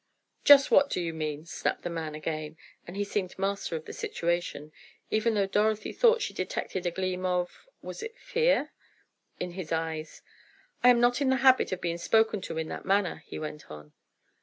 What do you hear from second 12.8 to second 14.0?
manner," he went on.